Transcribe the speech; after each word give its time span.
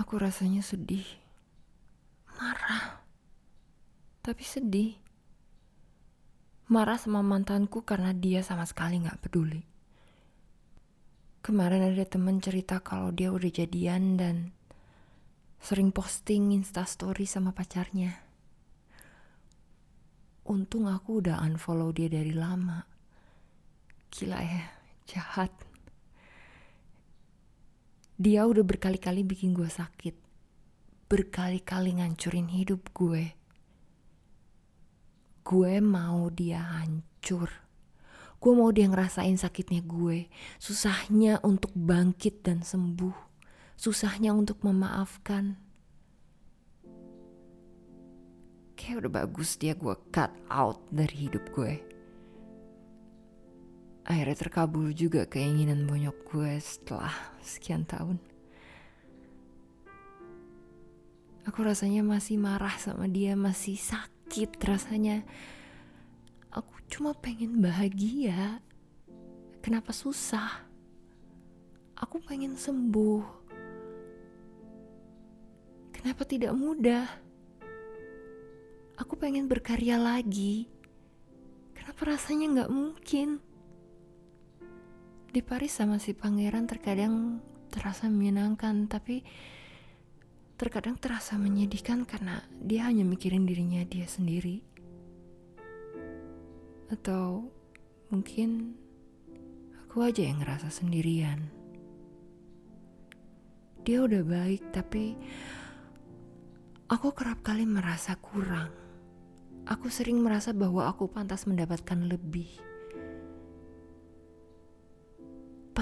Aku 0.00 0.16
rasanya 0.16 0.64
sedih, 0.64 1.04
marah, 2.40 3.04
tapi 4.24 4.40
sedih. 4.48 4.96
Marah 6.72 6.96
sama 6.96 7.20
mantanku 7.20 7.84
karena 7.84 8.16
dia 8.16 8.40
sama 8.40 8.64
sekali 8.64 8.96
gak 9.04 9.20
peduli. 9.20 9.60
Kemarin 11.44 11.92
ada 11.92 12.06
temen 12.08 12.40
cerita 12.40 12.80
kalau 12.80 13.12
dia 13.12 13.28
udah 13.28 13.52
jadian 13.52 14.16
dan 14.16 14.56
sering 15.60 15.92
posting 15.92 16.56
instastory 16.56 17.28
sama 17.28 17.52
pacarnya. 17.52 18.24
Untung 20.48 20.88
aku 20.88 21.20
udah 21.20 21.44
unfollow 21.44 21.92
dia 21.92 22.08
dari 22.08 22.32
lama. 22.32 22.88
Gila 24.08 24.40
ya, 24.40 24.64
jahat. 25.04 25.69
Dia 28.20 28.44
udah 28.44 28.60
berkali-kali 28.60 29.24
bikin 29.24 29.56
gue 29.56 29.64
sakit. 29.64 30.12
Berkali-kali 31.08 32.04
ngancurin 32.04 32.52
hidup 32.52 32.92
gue. 32.92 33.32
Gue 35.40 35.80
mau 35.80 36.28
dia 36.28 36.60
hancur. 36.60 37.48
Gue 38.36 38.52
mau 38.52 38.68
dia 38.76 38.92
ngerasain 38.92 39.40
sakitnya 39.40 39.80
gue. 39.80 40.28
Susahnya 40.60 41.40
untuk 41.40 41.72
bangkit 41.72 42.44
dan 42.44 42.60
sembuh. 42.60 43.16
Susahnya 43.80 44.36
untuk 44.36 44.60
memaafkan. 44.68 45.56
Kayak 48.76 49.08
udah 49.08 49.12
bagus 49.24 49.56
dia 49.56 49.72
gue 49.72 49.96
cut 50.12 50.36
out 50.52 50.84
dari 50.92 51.24
hidup 51.24 51.48
gue 51.56 51.99
akhirnya 54.10 54.34
terkabul 54.34 54.90
juga 54.90 55.22
keinginan 55.22 55.86
bonyok 55.86 56.18
gue 56.26 56.58
setelah 56.58 57.14
sekian 57.46 57.86
tahun. 57.86 58.18
Aku 61.46 61.62
rasanya 61.62 62.02
masih 62.02 62.34
marah 62.34 62.74
sama 62.74 63.06
dia, 63.06 63.38
masih 63.38 63.78
sakit 63.78 64.58
rasanya. 64.66 65.22
Aku 66.50 66.74
cuma 66.90 67.14
pengen 67.14 67.62
bahagia. 67.62 68.58
Kenapa 69.62 69.94
susah? 69.94 70.66
Aku 71.94 72.18
pengen 72.18 72.58
sembuh. 72.58 73.22
Kenapa 75.94 76.26
tidak 76.26 76.50
mudah? 76.58 77.06
Aku 78.98 79.14
pengen 79.14 79.46
berkarya 79.46 80.02
lagi. 80.02 80.66
Kenapa 81.78 82.10
rasanya 82.10 82.46
nggak 82.58 82.72
mungkin? 82.74 83.49
Di 85.30 85.46
Paris 85.46 85.78
sama 85.78 86.02
si 86.02 86.10
pangeran 86.10 86.66
terkadang 86.66 87.38
terasa 87.70 88.10
menyenangkan 88.10 88.90
tapi 88.90 89.22
terkadang 90.58 90.98
terasa 90.98 91.38
menyedihkan 91.38 92.02
karena 92.02 92.42
dia 92.58 92.90
hanya 92.90 93.06
mikirin 93.06 93.46
dirinya 93.46 93.86
dia 93.86 94.10
sendiri. 94.10 94.58
Atau 96.90 97.46
mungkin 98.10 98.74
aku 99.86 100.02
aja 100.02 100.26
yang 100.26 100.42
ngerasa 100.42 100.66
sendirian. 100.66 101.46
Dia 103.86 104.02
udah 104.02 104.26
baik 104.26 104.74
tapi 104.74 105.14
aku 106.90 107.14
kerap 107.14 107.46
kali 107.46 107.70
merasa 107.70 108.18
kurang. 108.18 108.74
Aku 109.70 109.86
sering 109.86 110.18
merasa 110.18 110.50
bahwa 110.50 110.90
aku 110.90 111.06
pantas 111.06 111.46
mendapatkan 111.46 112.10
lebih 112.10 112.69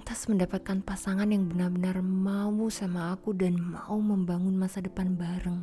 pantas 0.00 0.32
mendapatkan 0.32 0.80
pasangan 0.80 1.28
yang 1.28 1.44
benar-benar 1.44 2.00
mau 2.00 2.72
sama 2.72 3.12
aku 3.12 3.36
dan 3.36 3.60
mau 3.60 4.00
membangun 4.00 4.56
masa 4.56 4.80
depan 4.80 5.12
bareng. 5.12 5.60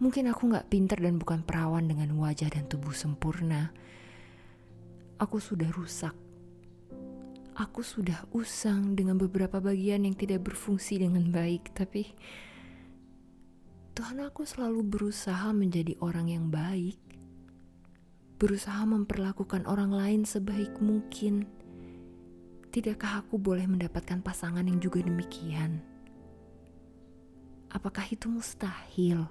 Mungkin 0.00 0.32
aku 0.32 0.48
gak 0.56 0.72
pinter 0.72 0.96
dan 0.96 1.20
bukan 1.20 1.44
perawan 1.44 1.84
dengan 1.84 2.16
wajah 2.16 2.48
dan 2.48 2.64
tubuh 2.64 2.96
sempurna. 2.96 3.76
Aku 5.20 5.36
sudah 5.36 5.68
rusak. 5.68 6.16
Aku 7.52 7.84
sudah 7.84 8.24
usang 8.32 8.96
dengan 8.96 9.20
beberapa 9.20 9.60
bagian 9.60 10.08
yang 10.08 10.16
tidak 10.16 10.48
berfungsi 10.48 11.04
dengan 11.04 11.28
baik, 11.28 11.76
tapi 11.76 12.08
Tuhan 13.92 14.24
aku 14.24 14.48
selalu 14.48 14.80
berusaha 14.80 15.52
menjadi 15.52 15.92
orang 16.00 16.32
yang 16.32 16.48
baik. 16.48 16.96
Berusaha 18.40 18.80
memperlakukan 18.88 19.68
orang 19.68 19.92
lain 19.92 20.24
sebaik 20.24 20.72
mungkin 20.80 21.57
Tidakkah 22.68 23.24
aku 23.24 23.40
boleh 23.40 23.64
mendapatkan 23.64 24.20
pasangan 24.20 24.60
yang 24.60 24.76
juga 24.76 25.00
demikian? 25.00 25.80
Apakah 27.72 28.04
itu 28.12 28.28
mustahil? 28.28 29.24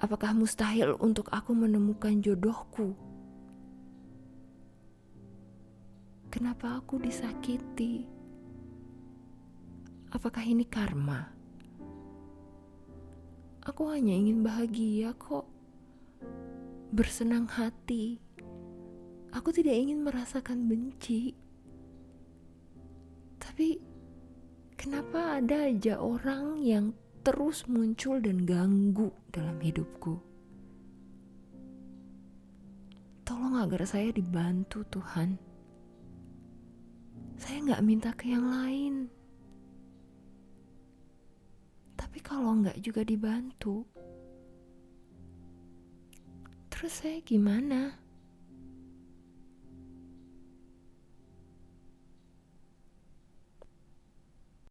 Apakah 0.00 0.32
mustahil 0.32 0.96
untuk 0.96 1.28
aku 1.28 1.52
menemukan 1.52 2.16
jodohku? 2.24 2.96
Kenapa 6.32 6.80
aku 6.80 6.96
disakiti? 6.96 8.08
Apakah 10.08 10.40
ini 10.40 10.64
karma? 10.64 11.28
Aku 13.68 13.92
hanya 13.92 14.16
ingin 14.16 14.40
bahagia 14.40 15.12
kok, 15.20 15.44
bersenang 16.96 17.44
hati. 17.44 18.16
Aku 19.36 19.52
tidak 19.52 19.76
ingin 19.76 20.00
merasakan 20.00 20.64
benci. 20.64 21.49
Tapi 23.60 23.76
kenapa 24.72 25.36
ada 25.36 25.68
aja 25.68 26.00
orang 26.00 26.64
yang 26.64 26.96
terus 27.20 27.68
muncul 27.68 28.16
dan 28.16 28.48
ganggu 28.48 29.12
dalam 29.28 29.60
hidupku? 29.60 30.16
Tolong 33.20 33.60
agar 33.60 33.84
saya 33.84 34.16
dibantu 34.16 34.80
Tuhan. 34.88 35.36
Saya 37.36 37.60
nggak 37.68 37.84
minta 37.84 38.16
ke 38.16 38.32
yang 38.32 38.48
lain. 38.48 39.12
Tapi 42.00 42.18
kalau 42.24 42.64
nggak 42.64 42.80
juga 42.80 43.04
dibantu, 43.04 43.84
terus 46.72 47.04
saya 47.04 47.20
gimana? 47.20 47.99